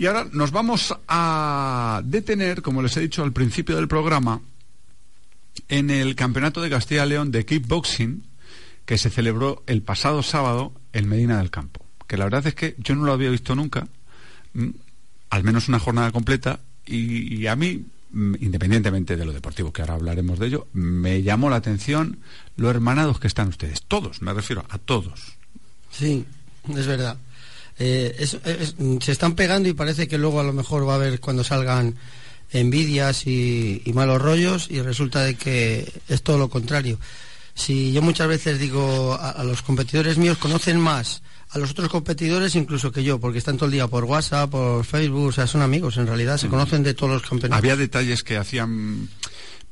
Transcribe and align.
Y 0.00 0.06
ahora 0.06 0.26
nos 0.32 0.50
vamos 0.50 0.96
a 1.08 2.00
detener, 2.06 2.62
como 2.62 2.80
les 2.80 2.96
he 2.96 3.00
dicho 3.00 3.22
al 3.22 3.34
principio 3.34 3.76
del 3.76 3.86
programa, 3.86 4.40
en 5.68 5.90
el 5.90 6.14
Campeonato 6.14 6.62
de 6.62 6.70
Castilla 6.70 7.04
y 7.04 7.10
León 7.10 7.30
de 7.30 7.44
Kickboxing 7.44 8.24
que 8.86 8.96
se 8.96 9.10
celebró 9.10 9.62
el 9.66 9.82
pasado 9.82 10.22
sábado 10.22 10.72
en 10.94 11.06
Medina 11.06 11.36
del 11.36 11.50
Campo. 11.50 11.84
Que 12.06 12.16
la 12.16 12.24
verdad 12.24 12.46
es 12.46 12.54
que 12.54 12.76
yo 12.78 12.94
no 12.94 13.04
lo 13.04 13.12
había 13.12 13.28
visto 13.28 13.54
nunca, 13.54 13.88
mm, 14.54 14.68
al 15.28 15.44
menos 15.44 15.68
una 15.68 15.78
jornada 15.78 16.10
completa, 16.12 16.60
y, 16.86 17.46
a 17.46 17.54
mí, 17.54 17.84
mm, 18.12 18.36
independientemente 18.40 19.18
de 19.18 19.26
lo 19.26 19.34
deportivo, 19.34 19.70
que 19.70 19.82
ahora 19.82 19.96
hablaremos 19.96 20.38
de 20.38 20.46
ello, 20.46 20.66
me 20.72 21.22
llamó 21.22 21.50
la 21.50 21.56
atención 21.56 22.20
lo 22.56 22.70
hermanados 22.70 23.20
que 23.20 23.26
están 23.26 23.48
ustedes. 23.48 23.82
Todos, 23.82 24.22
me 24.22 24.32
refiero 24.32 24.64
a 24.70 24.78
todos. 24.78 25.36
Sí, 25.90 26.24
es 26.74 26.86
verdad. 26.86 27.18
Eh, 27.82 28.26
se 29.00 29.12
están 29.12 29.34
pegando 29.34 29.66
y 29.68 29.72
parece 29.72 30.06
que 30.06 30.18
luego 30.18 30.38
a 30.38 30.44
lo 30.44 30.52
mejor 30.52 30.86
va 30.86 30.92
a 30.92 30.96
haber 30.96 31.18
cuando 31.18 31.42
salgan 31.42 31.96
envidias 32.52 33.26
y, 33.26 33.82
malos 33.94 34.20
rollos 34.20 34.66
y 34.70 34.82
resulta 34.82 35.24
de 35.24 35.34
que 35.34 35.90
es 36.08 36.22
todo 36.22 36.36
lo 36.36 36.50
contrario. 36.50 36.98
Si 37.54 37.92
yo 37.92 38.02
muchas 38.02 38.28
veces 38.28 38.58
digo 38.58 39.18
a, 39.18 39.42
los 39.44 39.62
competidores 39.62 40.18
míos 40.18 40.36
conocen 40.38 40.78
más 40.78 41.22
a 41.50 41.58
los 41.58 41.70
otros 41.72 41.88
competidores 41.88 42.54
incluso 42.54 42.92
que 42.92 43.02
yo, 43.02 43.18
porque 43.18 43.38
están 43.38 43.56
todo 43.56 43.66
el 43.66 43.72
día 43.72 43.88
por 43.88 44.04
WhatsApp, 44.04 44.50
por 44.50 44.84
Facebook, 44.84 45.28
o 45.28 45.32
sea, 45.32 45.46
son 45.46 45.62
amigos 45.62 45.96
en 45.96 46.06
realidad, 46.06 46.36
se 46.36 46.48
conocen 46.48 46.82
de 46.82 46.94
todos 46.94 47.14
los 47.14 47.22
campeonatos. 47.22 47.58
Había 47.58 47.76
detalles 47.76 48.22
que 48.22 48.36
hacían 48.36 49.08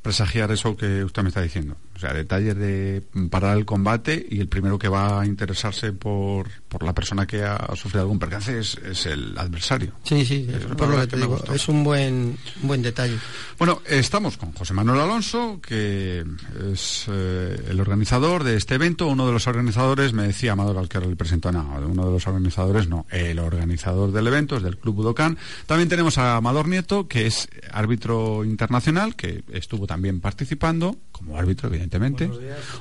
presagiar 0.01 0.51
eso 0.51 0.75
que 0.75 1.03
usted 1.03 1.21
me 1.21 1.29
está 1.29 1.41
diciendo. 1.41 1.77
O 1.99 2.01
sea, 2.01 2.13
detalles 2.13 2.55
de 2.55 3.03
parar 3.29 3.57
el 3.57 3.65
combate 3.65 4.25
y 4.31 4.39
el 4.39 4.47
primero 4.47 4.79
que 4.79 4.87
va 4.87 5.19
a 5.19 5.25
interesarse 5.25 5.91
por, 5.91 6.47
por 6.69 6.81
la 6.81 6.93
persona 6.93 7.27
que 7.27 7.43
ha 7.43 7.75
sufrido 7.75 8.03
algún 8.03 8.17
percance 8.17 8.57
es, 8.57 8.77
es 8.77 9.05
el 9.05 9.37
adversario. 9.37 9.91
Sí, 10.03 10.23
sí, 10.23 10.47
por 10.77 10.87
lo 10.87 11.01
que 11.01 11.07
te 11.07 11.17
digo, 11.17 11.43
es 11.53 11.67
un 11.67 11.83
buen, 11.83 12.37
buen 12.61 12.81
detalle. 12.81 13.17
Bueno, 13.57 13.81
estamos 13.85 14.37
con 14.37 14.53
José 14.53 14.73
Manuel 14.73 15.01
Alonso, 15.01 15.59
que 15.61 16.23
es 16.71 17.05
eh, 17.09 17.65
el 17.67 17.81
organizador 17.81 18.45
de 18.45 18.55
este 18.55 18.75
evento. 18.75 19.07
Uno 19.07 19.27
de 19.27 19.33
los 19.33 19.47
organizadores, 19.47 20.13
me 20.13 20.25
decía 20.25 20.53
Amador 20.53 20.77
al 20.77 20.87
que 20.87 21.01
le 21.01 21.17
presentó, 21.17 21.51
no, 21.51 21.81
uno 21.85 22.05
de 22.05 22.11
los 22.13 22.27
organizadores 22.27 22.87
no, 22.87 23.07
el 23.09 23.39
organizador 23.39 24.13
del 24.13 24.25
evento 24.25 24.55
es 24.55 24.63
del 24.63 24.77
Club 24.77 24.95
Budokan. 24.95 25.37
También 25.65 25.89
tenemos 25.89 26.17
a 26.17 26.37
Amador 26.37 26.69
Nieto, 26.69 27.09
que 27.09 27.27
es 27.27 27.49
árbitro 27.73 28.45
internacional, 28.45 29.17
que 29.17 29.43
estuvo 29.51 29.85
también 29.85 30.21
participando 30.21 30.95
como 31.11 31.37
árbitro, 31.37 31.67
evidentemente. 31.67 31.88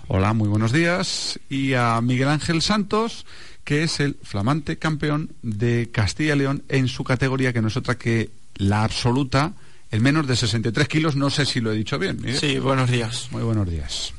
Hola, 0.09 0.33
muy 0.33 0.49
buenos 0.49 0.73
días. 0.73 1.39
Y 1.49 1.75
a 1.75 2.01
Miguel 2.01 2.29
Ángel 2.29 2.63
Santos, 2.63 3.27
que 3.65 3.83
es 3.83 4.01
el 4.01 4.17
flamante 4.23 4.79
campeón 4.79 5.33
de 5.43 5.91
Castilla 5.93 6.35
y 6.35 6.39
León 6.39 6.63
en 6.69 6.89
su 6.89 7.05
categoría, 7.05 7.53
que 7.53 7.63
no 7.63 7.69
es 7.69 7.77
otra 7.77 7.97
que 7.97 8.31
la 8.57 8.85
absoluta, 8.85 9.53
el 9.91 10.01
menos 10.01 10.27
de 10.27 10.37
63 10.37 10.89
kilos. 10.89 11.17
No 11.17 11.31
sé 11.31 11.47
si 11.47 11.61
lo 11.61 11.73
he 11.73 11.77
dicho 11.77 11.99
bien. 11.99 12.21
Sí, 12.39 12.59
buenos 12.59 12.91
días. 12.91 13.29
Muy 13.31 13.43
buenos 13.43 13.69
días. 13.69 14.13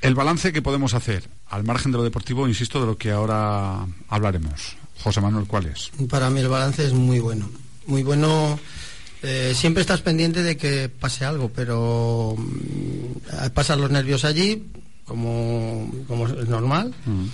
El 0.00 0.14
balance 0.14 0.52
que 0.52 0.62
podemos 0.62 0.94
hacer, 0.94 1.28
al 1.48 1.64
margen 1.64 1.92
de 1.92 1.98
lo 1.98 2.04
deportivo, 2.04 2.48
insisto, 2.48 2.80
de 2.80 2.86
lo 2.86 2.96
que 2.96 3.10
ahora 3.10 3.86
hablaremos. 4.08 4.76
José 5.02 5.20
Manuel, 5.20 5.46
¿cuál 5.46 5.66
es? 5.66 5.90
Para 6.08 6.30
mí 6.30 6.40
el 6.40 6.48
balance 6.48 6.86
es 6.86 6.92
muy 6.92 7.20
bueno. 7.20 7.50
Muy 7.86 8.02
bueno 8.02 8.58
eh, 9.22 9.52
siempre 9.54 9.82
estás 9.82 10.00
pendiente 10.00 10.42
de 10.42 10.56
que 10.56 10.88
pase 10.88 11.24
algo, 11.24 11.50
pero 11.54 12.34
mm, 12.36 13.50
pasan 13.54 13.80
los 13.80 13.90
nervios 13.90 14.24
allí, 14.24 14.66
como, 15.04 15.90
es 16.40 16.48
normal. 16.48 16.94
Mm. 17.04 17.26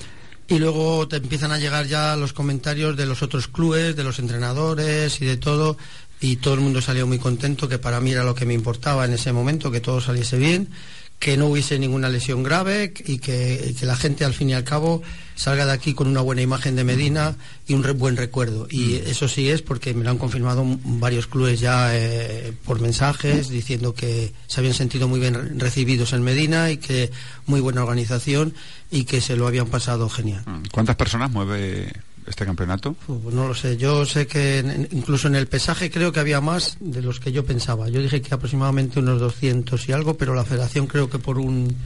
Y 0.48 0.58
luego 0.58 1.08
te 1.08 1.16
empiezan 1.16 1.50
a 1.50 1.58
llegar 1.58 1.86
ya 1.86 2.16
los 2.16 2.32
comentarios 2.32 2.96
de 2.96 3.06
los 3.06 3.22
otros 3.22 3.48
clubes, 3.48 3.96
de 3.96 4.04
los 4.04 4.18
entrenadores 4.18 5.20
y 5.20 5.26
de 5.26 5.36
todo. 5.36 5.76
Y 6.20 6.36
todo 6.36 6.54
el 6.54 6.60
mundo 6.60 6.80
salió 6.80 7.06
muy 7.06 7.18
contento, 7.18 7.68
que 7.68 7.78
para 7.78 8.00
mí 8.00 8.12
era 8.12 8.24
lo 8.24 8.34
que 8.34 8.46
me 8.46 8.54
importaba 8.54 9.04
en 9.04 9.12
ese 9.12 9.32
momento, 9.32 9.70
que 9.70 9.80
todo 9.80 10.00
saliese 10.00 10.38
bien 10.38 10.68
que 11.18 11.36
no 11.36 11.46
hubiese 11.46 11.78
ninguna 11.78 12.08
lesión 12.08 12.42
grave 12.42 12.92
y 13.06 13.18
que, 13.18 13.74
la 13.82 13.96
gente 13.96 14.24
al 14.24 14.34
fin 14.34 14.50
y 14.50 14.54
al 14.54 14.64
cabo 14.64 15.02
salga 15.34 15.66
de 15.66 15.72
aquí 15.72 15.94
con 15.94 16.08
una 16.08 16.20
buena 16.20 16.42
imagen 16.42 16.76
de 16.76 16.84
Medina 16.84 17.36
y 17.66 17.74
un 17.74 17.82
buen 17.98 18.16
recuerdo. 18.16 18.66
Y 18.70 19.00
mm. 19.00 19.08
eso 19.10 19.28
sí 19.28 19.48
es 19.48 19.62
porque 19.62 19.94
me 19.94 20.04
lo 20.04 20.10
han 20.10 20.18
confirmado 20.18 20.64
varios 20.84 21.26
clubes 21.26 21.60
ya 21.60 21.96
eh, 21.96 22.52
por 22.64 22.80
mensajes 22.80 23.48
diciendo 23.48 23.94
que 23.94 24.32
se 24.46 24.60
habían 24.60 24.74
sentido 24.74 25.08
muy 25.08 25.20
bien 25.20 25.58
recibidos 25.58 26.12
en 26.12 26.22
Medina 26.22 26.70
y 26.70 26.76
que 26.76 27.10
muy 27.46 27.60
buena 27.60 27.82
organización 27.82 28.54
y 28.90 29.04
que 29.04 29.20
se 29.20 29.36
lo 29.36 29.46
habían 29.46 29.68
pasado 29.68 30.08
genial. 30.08 30.42
Mm. 30.46 30.68
¿Cuántas 30.70 30.96
personas 30.96 31.30
mueve 31.30 31.92
este 32.26 32.44
campeonato? 32.44 32.94
Pues 33.06 33.34
no 33.34 33.48
lo 33.48 33.54
sé. 33.54 33.76
Yo 33.76 34.04
sé 34.04 34.26
que 34.26 34.88
incluso 34.90 35.28
en 35.28 35.36
el 35.36 35.46
pesaje 35.46 35.90
creo 35.90 36.12
que 36.12 36.20
había 36.20 36.40
más 36.40 36.76
de 36.80 37.02
los 37.02 37.20
que 37.20 37.32
yo 37.32 37.44
pensaba. 37.44 37.88
Yo 37.88 38.00
dije 38.00 38.20
que 38.20 38.34
aproximadamente 38.34 38.98
unos 38.98 39.20
200 39.20 39.88
y 39.88 39.92
algo, 39.92 40.16
pero 40.16 40.34
la 40.34 40.44
federación 40.44 40.86
creo 40.86 41.08
que 41.08 41.18
por 41.18 41.38
un 41.38 41.76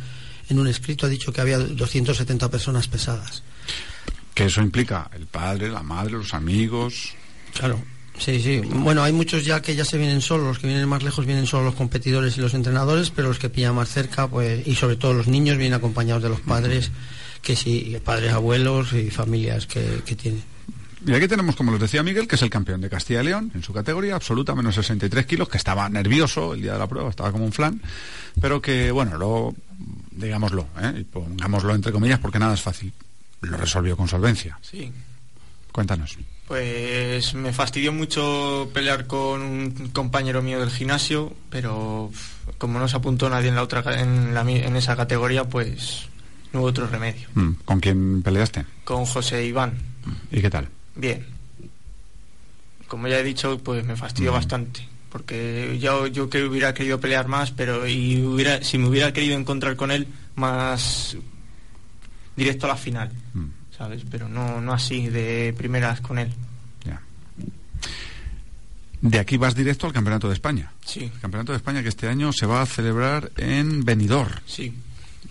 en 0.49 0.59
un 0.59 0.67
escrito 0.67 1.07
ha 1.07 1.09
dicho 1.09 1.33
que 1.33 1.41
había 1.41 1.59
270 1.59 2.51
personas 2.51 2.89
pesadas. 2.89 3.43
¿Qué 4.35 4.47
eso 4.47 4.61
implica? 4.61 5.09
El 5.15 5.27
padre, 5.27 5.69
la 5.69 5.83
madre, 5.83 6.13
los 6.13 6.35
amigos. 6.35 7.15
Claro. 7.55 7.81
Sí, 8.19 8.41
sí. 8.43 8.61
Bueno, 8.67 9.03
hay 9.03 9.13
muchos 9.13 9.45
ya 9.45 9.63
que 9.63 9.75
ya 9.75 9.85
se 9.85 9.97
vienen 9.97 10.21
solos, 10.21 10.47
los 10.47 10.59
que 10.59 10.67
vienen 10.67 10.89
más 10.89 11.03
lejos 11.03 11.25
vienen 11.25 11.47
solo 11.47 11.65
los 11.65 11.75
competidores 11.75 12.37
y 12.37 12.41
los 12.41 12.53
entrenadores, 12.53 13.11
pero 13.11 13.29
los 13.29 13.39
que 13.39 13.49
pillan 13.49 13.75
más 13.75 13.89
cerca, 13.89 14.29
pues, 14.29 14.67
y 14.67 14.75
sobre 14.75 14.97
todo 14.97 15.15
los 15.15 15.27
niños 15.27 15.57
vienen 15.57 15.75
acompañados 15.75 16.23
de 16.23 16.29
los 16.29 16.41
padres 16.41 16.91
que 17.43 17.57
sí, 17.57 17.97
padres, 18.05 18.33
abuelos 18.33 18.93
y 18.93 19.11
familias 19.11 19.67
que, 19.67 20.03
que 20.05 20.17
tiene. 20.17 20.41
Y 21.07 21.15
aquí 21.15 21.27
tenemos, 21.29 21.57
como 21.57 21.73
les 21.73 21.81
decía 21.81 22.03
Miguel, 22.03 22.29
que 22.29 22.37
es 22.37 22.43
el 22.43 22.51
campeón 22.51 22.81
de 22.83 22.91
Castilla 22.91 23.23
y 23.23 23.25
León 23.25 23.51
en 23.55 23.63
su 23.63 23.73
categoría, 23.73 24.17
absoluta, 24.17 24.55
menos 24.55 24.75
63 24.75 25.25
kilos, 25.25 25.49
que 25.49 25.57
estaba 25.57 25.89
nervioso 25.89 26.53
el 26.53 26.63
día 26.63 26.75
de 26.75 26.79
la 26.79 26.87
prueba, 26.87 27.09
estaba 27.09 27.33
como 27.33 27.47
un 27.47 27.53
flan, 27.53 27.81
pero 28.41 28.61
que, 28.61 28.91
bueno, 28.91 29.17
lo, 29.17 29.55
digámoslo, 30.11 30.67
¿eh? 30.83 31.05
pongámoslo 31.11 31.75
entre 31.75 31.93
comillas, 31.93 32.19
porque 32.19 32.39
nada 32.39 32.53
es 32.53 32.61
fácil, 32.61 32.93
lo 33.41 33.57
resolvió 33.57 33.97
con 33.97 34.09
solvencia. 34.09 34.59
Sí. 34.61 34.93
Cuéntanos. 35.73 36.19
Pues 36.47 37.33
me 37.35 37.53
fastidió 37.53 37.93
mucho 37.93 38.69
pelear 38.75 39.07
con 39.07 39.41
un 39.41 39.91
compañero 39.93 40.43
mío 40.43 40.61
del 40.61 40.71
gimnasio, 40.71 41.33
pero 41.49 42.11
como 42.59 42.79
no 42.79 42.89
se 42.89 42.97
apuntó 42.97 43.31
nadie 43.31 43.49
en 43.49 43.55
la 43.55 43.63
otra 43.63 44.01
en, 44.01 44.35
la, 44.35 44.43
en 44.43 44.75
esa 44.75 44.97
categoría, 44.97 45.45
pues 45.45 46.09
no 46.53 46.61
hubo 46.61 46.69
otro 46.69 46.87
remedio. 46.87 47.29
Mm, 47.35 47.53
¿Con 47.65 47.81
quién 47.81 48.23
peleaste? 48.23 48.65
Con 48.85 49.05
José 49.05 49.45
Iván. 49.47 49.75
¿Y 50.31 50.41
qué 50.41 50.51
tal? 50.51 50.69
Bien. 50.95 51.25
Como 52.89 53.07
ya 53.07 53.21
he 53.21 53.23
dicho, 53.23 53.59
pues 53.59 53.85
me 53.85 53.97
fastidió 53.97 54.33
mm. 54.33 54.35
bastante. 54.35 54.89
Porque 55.11 55.79
yo, 55.81 56.07
yo 56.07 56.31
que 56.31 56.45
hubiera 56.45 56.73
querido 56.73 57.01
pelear 57.01 57.29
más, 57.29 57.51
pero 57.51 57.87
y 57.87 58.23
hubiera, 58.23 58.63
si 58.63 58.79
me 58.79 58.89
hubiera 58.89 59.13
querido 59.13 59.37
encontrar 59.37 59.77
con 59.77 59.91
él 59.91 60.07
más 60.37 61.17
directo 62.37 62.67
a 62.67 62.71
la 62.71 62.77
final, 62.77 63.11
mm. 63.35 63.47
¿sabes? 63.77 64.03
Pero 64.11 64.29
no, 64.29 64.61
no 64.61 64.73
así, 64.73 65.09
de 65.09 65.55
primeras 65.57 66.01
con 66.01 66.19
él. 66.19 66.33
Ya. 66.85 67.01
De 69.01 69.19
aquí 69.19 69.37
vas 69.37 69.55
directo 69.55 69.87
al 69.87 69.93
Campeonato 69.93 70.29
de 70.29 70.35
España. 70.35 70.73
Sí. 70.85 71.11
El 71.13 71.21
Campeonato 71.21 71.53
de 71.53 71.57
España 71.57 71.83
que 71.83 71.89
este 71.89 72.09
año 72.09 72.33
se 72.33 72.47
va 72.47 72.63
a 72.63 72.67
celebrar 72.67 73.33
en 73.37 73.85
Benidorm. 73.85 74.33
Sí. 74.47 74.75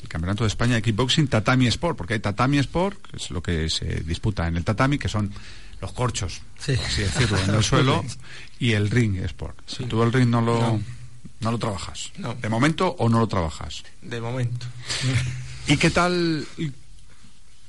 Campeonato 0.10 0.44
de 0.44 0.50
España 0.50 0.76
de 0.76 0.82
Kickboxing 0.82 1.28
Tatami 1.30 1.68
Sport, 1.68 1.98
porque 1.98 2.16
hay 2.16 2.20
Tatami 2.20 2.58
Sport, 2.60 3.08
que 3.10 3.18
es 3.18 3.32
lo 3.32 3.42
que 3.42 3.70
se 3.70 3.86
disputa 4.02 4.48
en 4.48 4.58
el 4.58 4.66
tatami, 4.66 4.98
que 4.98 5.08
son 5.08 5.32
los 5.80 5.94
corchos, 5.94 6.42
así 6.60 6.74
decirlo, 7.02 7.38
en 7.40 7.56
el 7.56 7.64
suelo, 7.64 8.04
y 8.60 8.74
el 8.74 8.90
ring 8.90 9.16
sport. 9.24 9.58
si 9.66 9.86
Tú 9.86 10.04
el 10.04 10.12
ring 10.12 10.28
no 10.28 10.42
lo, 10.42 10.80
no. 11.40 11.52
lo 11.52 11.58
trabajas. 11.58 12.12
¿De 12.42 12.50
momento 12.50 12.94
o 13.00 13.08
no 13.08 13.20
lo 13.20 13.28
trabajas? 13.28 13.84
De 14.02 14.20
momento. 14.20 14.66
¿Y 15.68 15.78
qué 15.78 15.90
tal, 15.90 16.46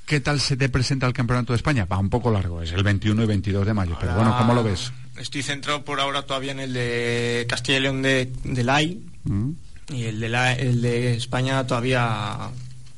qué 0.05 0.19
tal 0.19 0.41
se 0.41 0.57
te 0.57 0.67
presenta 0.67 1.07
el 1.07 1.13
Campeonato 1.13 1.53
de 1.53 1.57
España? 1.57 1.85
Va 1.85 1.97
un 1.99 2.09
poco 2.09 2.31
largo, 2.31 2.61
es 2.61 2.73
el 2.73 2.83
21 2.83 3.23
y 3.23 3.27
22 3.27 3.65
de 3.65 3.73
mayo, 3.73 3.95
pero 3.99 4.13
bueno, 4.15 4.35
¿cómo 4.37 4.53
lo 4.53 4.63
ves? 4.63 4.91
Estoy 5.17 5.43
centrado 5.43 5.85
por 5.85 5.99
ahora 5.99 6.23
todavía 6.23 6.51
en 6.51 6.59
el 6.59 6.73
de 6.73 7.45
Castilla 7.47 7.77
y 7.77 7.81
León 7.81 8.01
de, 8.01 8.31
de 8.43 8.63
LAI. 8.63 8.99
Mm. 9.23 9.51
Y 9.91 10.03
el 10.05 10.19
de, 10.19 10.27
el 10.59 10.81
de 10.81 11.13
España 11.15 11.65
todavía 11.67 12.49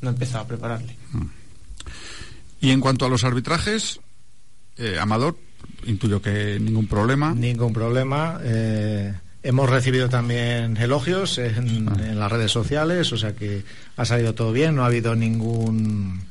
no 0.01 0.09
he 0.09 0.13
empezado 0.13 0.43
a 0.43 0.47
prepararle. 0.47 0.95
Mm. 1.11 1.25
Y 2.61 2.71
en 2.71 2.79
cuanto 2.79 3.05
a 3.05 3.09
los 3.09 3.23
arbitrajes, 3.23 3.99
eh, 4.77 4.97
Amador, 4.99 5.37
intuyo 5.85 6.21
que 6.21 6.59
ningún 6.59 6.87
problema. 6.87 7.33
Ningún 7.33 7.73
problema. 7.73 8.39
Eh, 8.43 9.13
hemos 9.43 9.69
recibido 9.69 10.07
también 10.09 10.77
elogios 10.77 11.37
en, 11.37 11.89
Ah. 11.89 11.95
en 11.99 12.19
las 12.19 12.31
redes 12.31 12.51
sociales, 12.51 13.11
o 13.11 13.17
sea 13.17 13.33
que 13.35 13.63
ha 13.97 14.05
salido 14.05 14.33
todo 14.33 14.51
bien, 14.53 14.75
no 14.75 14.83
ha 14.83 14.87
habido 14.87 15.15
ningún 15.15 16.21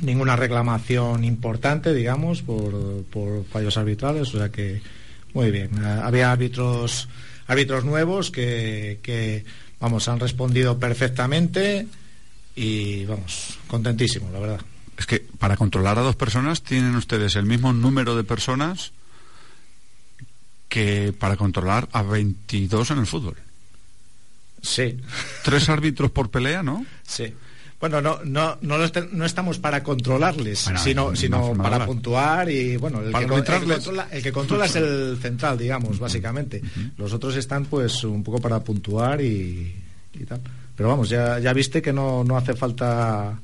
ninguna 0.00 0.36
reclamación 0.36 1.24
importante, 1.24 1.92
digamos, 1.92 2.42
por, 2.42 3.02
por 3.04 3.44
fallos 3.46 3.76
arbitrales, 3.76 4.32
o 4.32 4.38
sea 4.38 4.48
que 4.50 4.80
muy 5.34 5.50
bien. 5.50 5.84
Había 5.84 6.30
árbitros 6.30 7.08
árbitros 7.48 7.84
nuevos 7.84 8.30
que, 8.30 9.00
que 9.02 9.44
vamos 9.80 10.08
han 10.08 10.20
respondido 10.20 10.78
perfectamente 10.78 11.86
y 12.54 13.04
vamos 13.04 13.58
contentísimo, 13.66 14.30
la 14.32 14.40
verdad. 14.40 14.60
Es 14.96 15.06
que 15.06 15.20
para 15.20 15.56
controlar 15.56 15.98
a 15.98 16.02
dos 16.02 16.16
personas 16.16 16.62
tienen 16.62 16.96
ustedes 16.96 17.36
el 17.36 17.46
mismo 17.46 17.72
número 17.72 18.16
de 18.16 18.24
personas 18.24 18.92
que 20.68 21.14
para 21.18 21.36
controlar 21.36 21.88
a 21.92 22.02
22 22.02 22.90
en 22.90 22.98
el 22.98 23.06
fútbol. 23.06 23.36
Sí. 24.60 24.98
Tres 25.44 25.68
árbitros 25.68 26.10
por 26.10 26.30
pelea, 26.30 26.62
¿no? 26.62 26.84
Sí. 27.06 27.32
Bueno, 27.80 28.00
no, 28.00 28.18
no, 28.24 28.58
no, 28.60 28.76
no 29.12 29.24
estamos 29.24 29.58
para 29.58 29.84
controlarles, 29.84 30.64
Bueno, 30.64 30.80
sino, 30.80 31.16
sino 31.16 31.52
para 31.54 31.76
hablar. 31.76 31.86
puntuar 31.86 32.50
y, 32.50 32.76
bueno, 32.76 33.00
el, 33.00 33.12
que, 33.12 33.18
el 33.22 33.28
controla, 33.28 34.08
el 34.10 34.22
que 34.22 34.32
controla 34.32 34.66
es 34.66 34.74
el 34.74 35.16
central, 35.22 35.56
digamos, 35.56 35.98
básicamente. 36.00 36.60
Los 36.96 37.12
otros 37.12 37.36
están, 37.36 37.66
pues, 37.66 38.02
un 38.02 38.24
poco 38.24 38.40
para 38.40 38.58
puntuar 38.60 39.20
y, 39.20 39.76
y 40.14 40.24
tal. 40.24 40.40
Pero 40.74 40.88
vamos, 40.88 41.08
ya, 41.08 41.38
ya 41.38 41.52
viste 41.52 41.80
que 41.80 41.92
no, 41.92 42.24
no 42.24 42.36
hace 42.36 42.54
falta 42.54 43.38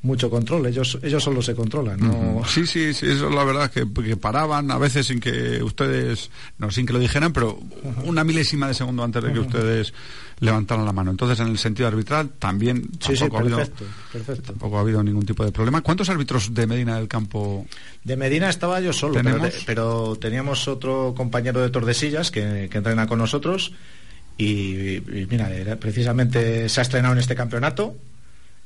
mucho 0.00 0.30
control, 0.30 0.66
ellos, 0.66 0.96
ellos 1.02 1.22
solo 1.24 1.42
se 1.42 1.54
controlan, 1.56 1.98
¿no? 2.00 2.42
Sí, 2.46 2.66
sí, 2.66 2.94
sí, 2.94 3.06
eso 3.06 3.28
es 3.28 3.34
la 3.34 3.42
verdad, 3.42 3.68
que, 3.70 3.84
que 4.04 4.16
paraban 4.16 4.70
a 4.70 4.78
veces 4.78 5.06
sin 5.06 5.18
que 5.18 5.60
ustedes, 5.62 6.30
no 6.58 6.70
sin 6.70 6.86
que 6.86 6.92
lo 6.92 7.00
dijeran, 7.00 7.32
pero 7.32 7.58
una 8.04 8.22
milésima 8.22 8.68
de 8.68 8.74
segundo 8.74 9.02
antes 9.02 9.22
de 9.24 9.32
que 9.32 9.40
ustedes 9.40 9.92
levantaran 10.38 10.84
la 10.84 10.92
mano. 10.92 11.10
Entonces, 11.10 11.40
en 11.40 11.48
el 11.48 11.58
sentido 11.58 11.88
arbitral, 11.88 12.28
también 12.38 12.82
Sí, 13.00 13.16
sí, 13.16 13.18
tampoco, 13.18 13.36
ha 13.38 13.40
habido, 13.40 13.56
perfecto, 13.58 13.84
perfecto. 14.12 14.42
tampoco 14.52 14.78
ha 14.78 14.80
habido 14.82 15.02
ningún 15.02 15.26
tipo 15.26 15.44
de 15.44 15.50
problema. 15.50 15.80
¿Cuántos 15.80 16.08
árbitros 16.10 16.54
de 16.54 16.66
Medina 16.68 16.96
del 16.96 17.08
Campo? 17.08 17.66
De 18.04 18.16
Medina 18.16 18.48
estaba 18.48 18.80
yo 18.80 18.92
solo, 18.92 19.14
pero, 19.20 19.42
pero 19.66 20.16
teníamos 20.20 20.68
otro 20.68 21.12
compañero 21.16 21.60
de 21.60 21.70
Tordesillas 21.70 22.30
que, 22.30 22.68
que 22.70 22.78
entrena 22.78 23.08
con 23.08 23.18
nosotros 23.18 23.72
y, 24.36 24.98
y 24.98 25.26
mira, 25.28 25.52
era- 25.52 25.74
precisamente 25.76 26.68
se 26.68 26.80
ha 26.80 26.82
estrenado 26.82 27.14
en 27.14 27.18
este 27.20 27.34
campeonato, 27.34 27.96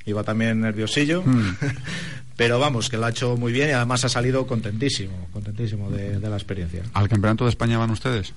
iba 0.06 0.22
también 0.24 0.60
nerviosillo, 0.60 1.22
Mm. 1.22 1.56
pero 2.36 2.58
vamos, 2.58 2.88
que 2.88 2.96
lo 2.96 3.06
ha 3.06 3.10
hecho 3.10 3.36
muy 3.36 3.52
bien 3.52 3.68
y 3.68 3.72
además 3.72 4.04
ha 4.04 4.08
salido 4.08 4.46
contentísimo, 4.46 5.28
contentísimo 5.32 5.90
de, 5.90 6.18
de 6.18 6.28
la 6.30 6.36
experiencia. 6.36 6.82
¿Al 6.94 7.08
Campeonato 7.08 7.44
de 7.44 7.50
España 7.50 7.78
van 7.78 7.90
ustedes? 7.90 8.32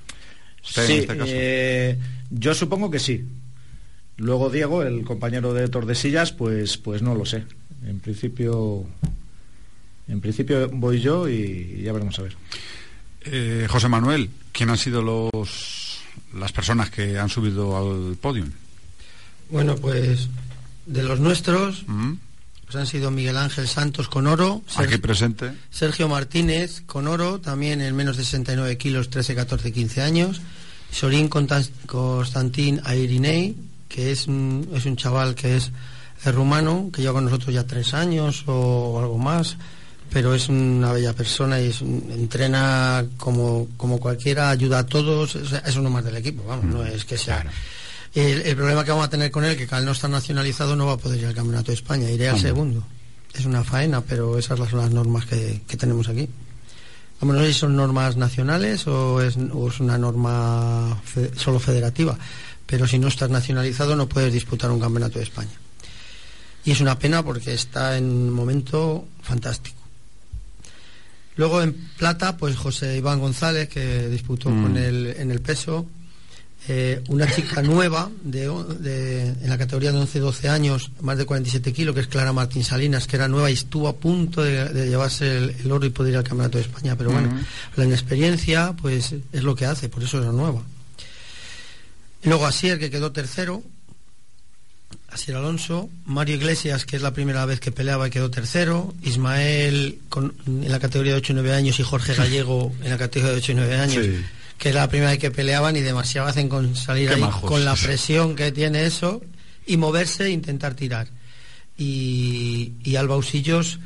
Usted, 0.64 0.86
sí, 0.88 0.94
en 0.94 1.00
este 1.02 1.18
caso. 1.18 1.32
eh, 1.34 2.00
yo 2.30 2.54
supongo 2.54 2.90
que 2.92 3.00
sí. 3.00 3.24
Luego 4.18 4.50
Diego, 4.50 4.82
el 4.84 5.04
compañero 5.04 5.54
de 5.54 5.68
Tordesillas, 5.68 6.32
pues, 6.32 6.78
pues 6.78 7.02
no 7.02 7.16
lo 7.16 7.26
sé. 7.26 7.44
En 7.86 8.00
principio, 8.00 8.86
en 10.08 10.22
principio 10.22 10.70
voy 10.70 11.00
yo 11.02 11.28
y 11.30 11.82
ya 11.84 11.92
veremos 11.94 12.18
a 12.20 12.24
ver. 12.24 12.36
Eh, 13.26 13.68
José 13.70 13.88
Manuel, 13.90 14.30
¿quién 14.52 14.70
han 14.70 14.78
sido 14.78 15.02
los 15.02 16.00
las 16.34 16.52
personas 16.52 16.90
que 16.90 17.18
han 17.18 17.30
subido 17.30 17.76
al 17.78 18.16
podio? 18.18 18.46
Bueno, 19.50 19.76
pues 19.76 20.28
de 20.86 21.04
los 21.04 21.20
nuestros 21.20 21.84
pues 22.66 22.76
han 22.78 22.88
sido 22.88 23.12
Miguel 23.12 23.38
Ángel 23.38 23.68
Santos 23.68 24.08
con 24.08 24.26
oro, 24.28 24.62
Ser- 24.68 24.88
Aquí 24.88 24.98
presente. 24.98 25.52
Sergio 25.70 26.08
Martínez 26.08 26.82
con 26.88 27.08
oro, 27.08 27.40
también 27.40 27.80
en 27.82 27.96
menos 27.96 28.18
de 28.18 28.24
69 28.24 28.78
kilos, 28.78 29.10
13, 29.12 29.36
14, 29.36 29.72
15 29.72 30.02
años. 30.02 30.42
Sorín 30.92 31.28
Constantín 31.28 32.82
Airinei, 32.84 33.56
que 33.90 34.12
es 34.12 34.28
un, 34.28 34.68
es 34.74 34.86
un 34.86 34.96
chaval 34.96 35.36
que 35.36 35.58
es, 35.58 35.72
es 36.24 36.34
rumano, 36.34 36.90
que 36.92 37.02
lleva 37.02 37.14
con 37.14 37.26
nosotros 37.26 37.54
ya 37.54 37.66
tres 37.66 37.94
años 37.94 38.44
o 38.48 39.00
algo 39.00 39.18
más, 39.18 39.58
pero 40.12 40.34
es 40.34 40.50
una 40.50 40.92
bella 40.92 41.14
persona 41.14 41.60
y 41.62 41.68
es 41.68 41.82
un- 41.82 42.08
entrena 42.12 43.06
como, 43.18 43.68
como 43.78 44.00
cualquiera, 44.00 44.50
ayuda 44.50 44.80
a 44.80 44.86
todos, 44.86 45.36
es, 45.36 45.52
es 45.52 45.76
uno 45.76 45.90
más 45.90 46.04
del 46.04 46.16
equipo, 46.18 46.44
vamos, 46.48 46.66
no 46.66 46.84
es 46.86 47.06
que 47.06 47.18
sea... 47.18 47.46
El, 48.16 48.42
el 48.44 48.56
problema 48.56 48.84
que 48.84 48.92
vamos 48.92 49.06
a 49.08 49.10
tener 49.10 49.30
con 49.30 49.44
él, 49.44 49.58
que 49.58 49.68
al 49.76 49.84
no 49.86 49.92
estar 49.92 50.10
nacionalizado 50.10 50.76
no 50.76 50.86
va 50.88 50.94
a 50.94 50.98
poder 50.98 51.20
ir 51.20 51.26
al 51.28 51.34
Campeonato 51.36 51.68
de 51.68 51.74
España, 51.76 52.10
iré 52.10 52.30
al 52.30 52.40
segundo. 52.40 52.84
Es 53.34 53.46
una 53.46 53.64
faena, 53.66 54.00
pero 54.02 54.38
esas 54.38 54.58
son 54.58 54.80
las 54.80 54.92
normas 54.92 55.26
que, 55.26 55.62
que 55.68 55.76
tenemos 55.76 56.08
aquí. 56.08 56.30
Vamos, 57.20 57.36
no 57.36 57.42
sé 57.42 57.54
si 57.54 57.60
son 57.60 57.76
normas 57.76 58.16
nacionales 58.16 58.88
o 58.88 59.22
es, 59.22 59.36
o 59.38 59.68
es 59.68 59.80
una 59.82 59.98
norma 59.98 60.98
fe- 61.04 61.32
solo 61.36 61.60
federativa, 61.60 62.18
pero 62.66 62.88
si 62.88 62.98
no 63.00 63.10
estás 63.10 63.30
nacionalizado 63.30 63.96
no 63.98 64.08
puedes 64.08 64.32
disputar 64.34 64.72
un 64.72 64.80
Campeonato 64.80 65.20
de 65.20 65.24
España. 65.26 65.52
Y 66.64 66.72
es 66.72 66.80
una 66.82 66.98
pena 66.98 67.24
porque 67.24 67.54
está 67.54 67.98
en 67.98 68.06
un 68.06 68.32
momento 68.32 69.06
fantástico. 69.22 69.76
Luego 71.36 71.62
en 71.62 71.74
plata, 71.98 72.38
pues 72.38 72.56
José 72.56 72.96
Iván 72.98 73.20
González, 73.20 73.68
que 73.68 74.08
disputó 74.08 74.50
Mm. 74.50 74.64
con 74.64 74.78
él 74.78 75.16
en 75.18 75.32
el 75.32 75.42
peso. 75.42 75.86
Eh, 76.68 77.04
una 77.10 77.32
chica 77.32 77.62
nueva 77.62 78.10
de, 78.24 78.46
en 78.46 79.50
la 79.50 79.58
categoría 79.58 79.92
de 79.92 80.00
11-12 80.00 80.50
años, 80.50 80.92
más 81.02 81.16
de 81.18 81.26
47 81.26 81.72
kilos, 81.74 81.94
que 81.94 82.02
es 82.02 82.08
Clara 82.08 82.34
Martín 82.34 82.64
Salinas, 82.64 83.06
que 83.06 83.18
era 83.18 83.28
nueva 83.28 83.52
y 83.52 83.54
estuvo 83.54 83.88
a 83.88 83.96
punto 83.98 84.42
de, 84.42 84.70
de 84.70 84.90
llevarse 84.90 85.38
el, 85.38 85.50
el 85.64 85.72
oro 85.72 85.86
y 85.86 85.92
poder 85.92 86.14
ir 86.14 86.18
al 86.18 86.24
Campeonato 86.24 86.58
de 86.58 86.64
España. 86.64 86.96
Pero 86.98 87.12
bueno, 87.12 87.30
la 87.76 87.86
inexperiencia 87.86 88.74
pues 88.82 89.14
es 89.32 89.44
lo 89.44 89.56
que 89.56 89.66
hace, 89.68 89.90
por 89.90 90.02
eso 90.02 90.20
era 90.20 90.32
nueva. 90.32 90.64
Y 92.24 92.30
luego 92.30 92.48
Asier, 92.48 92.80
que 92.80 92.90
quedó 92.90 93.12
tercero. 93.12 93.62
Asier 95.10 95.38
Alonso. 95.38 95.90
Mario 96.06 96.36
Iglesias, 96.36 96.86
que 96.86 96.96
es 96.96 97.02
la 97.02 97.14
primera 97.14 97.46
vez 97.46 97.60
que 97.60 97.72
peleaba 97.72 98.08
y 98.08 98.10
quedó 98.12 98.32
tercero. 98.32 98.94
Ismael 99.04 100.00
con- 100.10 100.34
en 100.48 100.72
la 100.72 100.80
categoría 100.80 101.14
de 101.14 101.20
8 101.20 101.32
y 101.34 101.36
9 101.36 101.54
años 101.54 101.80
y 101.80 101.84
Jorge 101.84 102.16
Gallego 102.16 102.74
en 102.84 102.90
la 102.90 102.98
categoría 102.98 103.34
de 103.34 103.38
8 103.38 103.52
y 103.52 103.56
9 103.56 103.76
años. 103.76 104.04
Sí. 104.06 104.26
Que 104.58 104.70
era 104.70 104.82
la 104.82 104.90
primera 104.90 105.12
vez 105.12 105.20
que 105.20 105.32
peleaban 105.32 105.76
y 105.76 105.82
demasiado 105.82 106.28
hacen 106.28 106.50
con 106.50 106.76
salir 106.76 107.10
ahí 107.10 107.22
con 107.42 107.66
la 107.66 107.76
presión 107.76 108.36
que 108.36 108.52
tiene 108.52 108.86
eso 108.86 109.22
y 109.66 109.78
moverse 109.78 110.26
e 110.26 110.30
intentar 110.30 110.76
tirar. 110.76 111.08
Y, 111.78 112.74
y 112.84 112.96
Alba 112.96 113.18
Usillos 113.18 113.80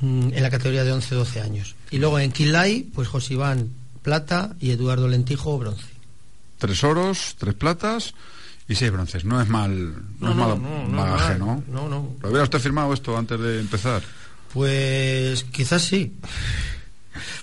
mm, 0.00 0.32
en 0.34 0.42
la 0.42 0.50
categoría 0.50 0.84
de 0.84 0.92
11-12 0.92 1.42
años. 1.42 1.74
Y 1.90 1.98
luego 1.98 2.18
en 2.18 2.32
Quilay, 2.32 2.82
pues 2.82 3.08
José 3.08 3.34
Iván 3.34 3.70
plata 4.02 4.54
y 4.60 4.70
Eduardo 4.70 5.08
Lentijo 5.08 5.58
bronce. 5.58 5.86
Tres 6.58 6.84
oros, 6.84 7.34
tres 7.38 7.54
platas 7.54 8.14
y 8.68 8.74
seis 8.76 8.92
bronces. 8.92 9.24
No 9.24 9.40
es 9.40 9.48
mal, 9.48 9.94
no, 10.20 10.30
es 10.30 10.36
mal 10.36 10.60
bagaje, 10.92 11.38
¿no? 11.38 11.64
No, 11.68 11.88
no. 11.88 12.14
¿Lo 12.22 12.28
hubiera 12.28 12.44
usted 12.44 12.60
firmado 12.60 12.92
esto 12.94 13.16
antes 13.16 13.40
de 13.40 13.60
empezar? 13.60 14.02
Pues 14.52 15.44
quizás 15.44 15.82
sí. 15.82 16.14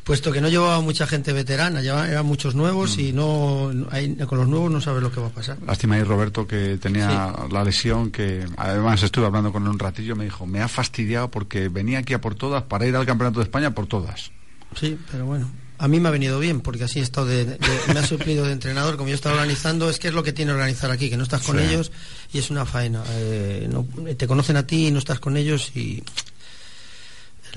Puesto 0.03 0.31
que 0.31 0.41
no 0.41 0.50
llevaba 0.50 0.81
mucha 0.81 1.05
gente 1.05 1.31
veterana, 1.31 1.81
llevaba, 1.81 2.10
eran 2.10 2.25
muchos 2.25 2.55
nuevos 2.55 2.98
y 2.98 3.13
no, 3.13 3.72
no- 3.72 3.88
hay- 3.91 4.15
con 4.15 4.39
los 4.39 4.48
nuevos 4.48 4.72
no 4.72 4.81
sabes 4.81 5.03
lo 5.03 5.12
que 5.12 5.22
va 5.22 5.27
a 5.27 5.31
pasar. 5.31 5.58
Lástima 5.65 5.96
ahí 5.96 6.03
Roberto 6.03 6.48
que 6.48 6.77
tenía 6.81 7.34
la 7.51 7.63
lesión 7.63 8.10
que 8.12 8.46
además 8.58 9.03
estuve 9.03 9.27
hablando 9.27 9.51
con 9.53 9.63
él 9.63 9.70
un 9.70 9.77
ratillo 9.79 10.15
me 10.15 10.24
dijo 10.24 10.46
me 10.48 10.62
ha 10.62 10.67
fastidiado 10.67 11.29
porque 11.29 11.70
venía 11.70 12.00
aquí 12.00 12.13
a 12.13 12.22
por 12.22 12.34
todas 12.36 12.63
para 12.63 12.88
ir 12.88 12.96
al 12.96 13.05
campeonato 13.05 13.39
de 13.39 13.43
España 13.43 13.72
por 13.75 13.86
todas 13.88 14.31
Sí, 14.79 14.98
pero 15.12 15.25
bueno. 15.25 15.51
A 15.77 15.88
mí 15.88 16.00
me 16.00 16.08
ha 16.10 16.12
venido 16.12 16.39
bien 16.39 16.62
porque 16.62 16.84
así 16.86 17.00
he 17.00 17.01
estado 17.01 17.25
de, 17.27 17.43
de- 17.46 17.58
me 17.93 18.00
ha 18.00 18.05
suplido 18.05 18.46
de 18.46 18.53
entrenador 18.53 18.98
como 18.98 19.10
yo 19.10 19.15
estaba 19.15 19.36
organizando. 19.36 19.89
Es 19.89 19.98
que 20.00 20.08
es 20.10 20.13
lo 20.13 20.22
que 20.24 20.31
tiene 20.31 20.51
organizar 20.53 20.89
aquí, 20.91 21.10
que 21.10 21.17
no 21.17 21.24
estás 21.24 21.41
con 21.41 21.58
Sí. 21.58 21.63
ellos 21.65 21.91
y 22.31 22.38
es 22.38 22.50
una 22.51 22.65
faena. 22.65 23.03
Eh, 23.10 23.67
no- 23.70 23.86
te 24.15 24.27
conocen 24.27 24.58
a 24.58 24.65
ti 24.67 24.88
y 24.88 24.91
no 24.91 25.00
estás 25.00 25.20
con 25.20 25.38
ellos 25.38 25.72
y 25.75 26.03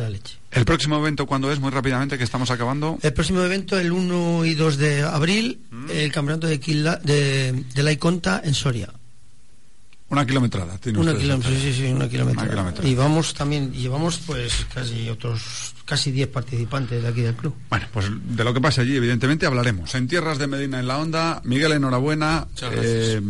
la 0.03 0.11
leche. 0.11 0.37
el 0.51 0.65
próximo 0.65 0.99
evento 0.99 1.27
cuándo 1.27 1.51
es 1.53 1.61
muy 1.61 1.71
rápidamente 1.71 2.19
que 2.19 2.25
estamos 2.25 2.51
acabando 2.51 2.99
El 3.03 3.13
próximo 3.13 3.43
evento, 3.43 3.79
el 3.79 3.93
1 3.93 4.45
y 4.45 4.55
2 4.55 4.77
de 4.79 5.03
abril, 5.03 5.61
Mm. 5.71 5.91
el 5.91 6.13
campeonato 6.13 6.47
de, 6.47 6.59
de, 6.59 7.65
de 7.75 7.83
la 7.83 7.93
Iconta 7.93 8.41
en 8.45 8.55
Soria. 8.55 8.91
Una 10.15 10.27
kilometrada 10.27 10.79
tiene 10.79 10.99
Una 10.99 11.15
kilómetro, 11.15 11.51
sí, 11.53 11.73
sí, 11.73 11.85
una 11.93 12.09
kilómetro. 12.09 12.43
Una 12.43 12.51
kilometrada. 12.51 12.89
Y 12.89 12.95
vamos 12.95 13.35
también, 13.35 13.73
llevamos 13.73 14.19
pues 14.27 14.67
casi 14.73 15.09
otros, 15.11 15.75
casi 15.85 16.11
10 16.13 16.29
participantes 16.29 17.03
de 17.03 17.09
aquí 17.09 17.21
del 17.21 17.35
club. 17.35 17.55
bueno 17.69 17.87
pues 17.93 18.07
de 18.11 18.43
lo 18.45 18.55
que 18.55 18.61
pase 18.61 18.81
allí 18.81 18.97
evidentemente 18.97 19.45
hablaremos 19.47 19.95
en 19.95 20.09
tierras 20.09 20.39
de 20.39 20.47
Medina 20.47 20.81
en 20.81 20.87
la 20.89 20.99
onda 20.99 21.41
Miguel 21.45 21.73
enhorabuena 21.73 22.47
eh, 22.73 23.21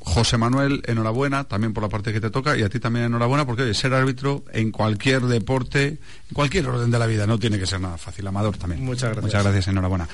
José 0.00 0.36
Manuel 0.36 0.82
enhorabuena 0.86 1.44
también 1.44 1.72
por 1.72 1.82
la 1.84 1.88
parte 1.88 2.12
que 2.12 2.20
te 2.20 2.30
toca 2.30 2.56
y 2.58 2.62
a 2.62 2.68
ti 2.68 2.80
también 2.80 3.04
enhorabuena 3.06 3.46
porque 3.46 3.62
oye, 3.62 3.74
ser 3.74 3.94
árbitro 3.94 4.44
en 4.52 4.72
cualquier 4.72 5.22
deporte 5.22 5.86
en 5.86 6.34
cualquier 6.34 6.66
orden 6.68 6.90
de 6.90 6.98
la 6.98 7.06
vida 7.06 7.26
no 7.26 7.38
tiene 7.38 7.58
que 7.58 7.66
ser 7.66 7.80
nada 7.80 7.96
fácil 7.96 8.26
Amador 8.26 8.56
también 8.56 8.84
Muchas 8.84 9.10
gracias. 9.10 9.24
muchas 9.24 9.42
gracias 9.44 9.68
enhorabuena 9.68 10.08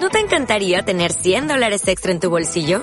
¿No 0.00 0.08
te 0.08 0.18
encantaría 0.18 0.82
tener 0.82 1.12
100 1.12 1.48
dólares 1.48 1.86
extra 1.86 2.10
en 2.12 2.20
tu 2.20 2.30
bolsillo? 2.30 2.82